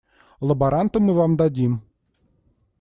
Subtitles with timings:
[0.39, 1.79] Лаборанта мы вам дадим.